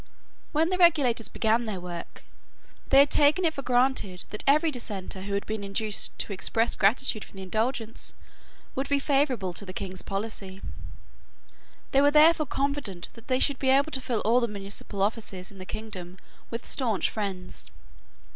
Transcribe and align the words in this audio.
When 0.51 0.69
the 0.69 0.79
regulators 0.79 1.27
began 1.29 1.67
their 1.67 1.79
work, 1.79 2.23
they 2.89 2.97
had 2.97 3.11
taken 3.11 3.45
it 3.45 3.53
for 3.53 3.61
granted 3.61 4.23
that 4.31 4.43
every 4.47 4.71
Dissenter 4.71 5.21
who 5.21 5.35
had 5.35 5.45
been 5.45 5.63
induced 5.63 6.17
to 6.17 6.33
express 6.33 6.75
gratitude 6.75 7.23
for 7.23 7.33
the 7.35 7.43
Indulgence 7.43 8.15
would 8.73 8.89
be 8.89 8.97
favourable 8.97 9.53
to 9.53 9.63
the 9.63 9.73
king's 9.73 10.01
policy. 10.01 10.59
They 11.91 12.01
were 12.01 12.09
therefore 12.09 12.47
confident 12.47 13.09
that 13.13 13.27
they 13.27 13.37
should 13.37 13.59
be 13.59 13.69
able 13.69 13.91
to 13.91 14.01
fill 14.01 14.21
all 14.21 14.39
the 14.39 14.47
municipal 14.47 15.03
offices 15.03 15.51
in 15.51 15.59
the 15.59 15.67
kingdom 15.67 16.17
with 16.49 16.65
staunch 16.65 17.07
friends. 17.11 17.69